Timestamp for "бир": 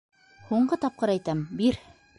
1.63-1.81